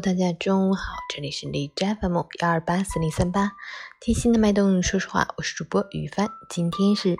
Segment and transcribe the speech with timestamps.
[0.00, 3.52] 大家中午好，这里是荔枝 FM 幺二八四零三八，
[3.98, 6.28] 贴心的脉动，说实话，我是主播雨帆。
[6.50, 7.16] 今天是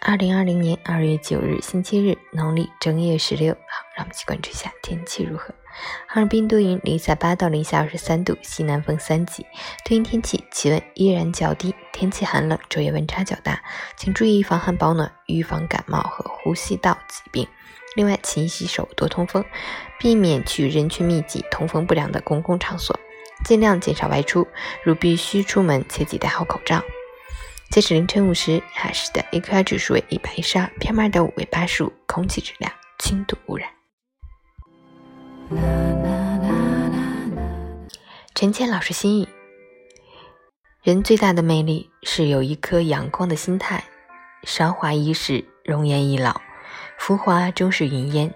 [0.00, 3.52] 二零二零年二月九日，星期日，农历正月十六。
[3.52, 5.52] 好，让我们去关注一下天气如何。
[6.06, 9.44] 哈尔滨多云，零下八到零下二十三度，西南风三级。
[9.84, 13.60] 多云天气，气温依然较低，天气寒冷，昼夜温差较大，
[13.96, 17.48] 请注意防寒保暖，预防感冒和呼吸道疾病。
[17.98, 19.44] 另外，勤洗手，多通风，
[19.98, 22.96] 避免去人群密集、通风不良的公共场所，
[23.44, 24.46] 尽量减少外出。
[24.84, 26.80] 如必须出门，切记戴好口罩。
[27.70, 33.68] 截止凌晨五时，海市的 AQI 指数为一百一十二，PM 二点五为八十五，空气质量轻度污染。
[38.32, 39.28] 陈谦老师心语：
[40.84, 43.82] 人最大的魅力是有一颗阳光的心态。
[44.44, 46.40] 韶华易逝，容颜易老。
[46.96, 48.34] 浮华终是云烟，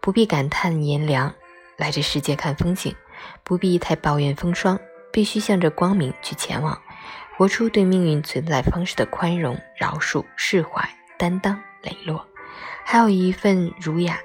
[0.00, 1.34] 不必感叹炎凉，
[1.76, 2.92] 来这世界看风景；
[3.42, 4.78] 不必太抱怨风霜，
[5.12, 6.80] 必须向着光明去前往，
[7.36, 12.26] 活出对命运存在方式的宽容、饶恕、释怀、担当、磊落，
[12.84, 14.18] 还有一份儒雅。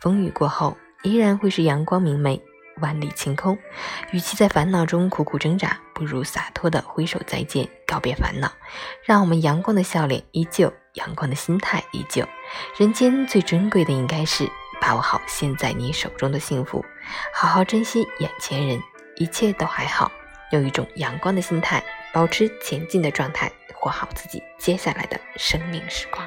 [0.00, 2.42] 风雨过后，依然会是阳光明媚，
[2.80, 3.58] 万里晴空。
[4.12, 8.50] 与其在烦恼中苦苦挣扎，不如洒脱的挥手再见，告别烦恼，
[9.04, 10.72] 让我们阳光的笑脸依旧。
[10.94, 12.26] 阳光的心态依旧，
[12.78, 16.82] 人间最珍贵的应该是把握好现在你手中的幸福，
[17.34, 18.82] 好好珍惜眼前人，
[19.16, 20.10] 一切都还好。
[20.52, 26.26] 用一种阳光的心态，保持前进的状态，活好自己接下来的生命时光。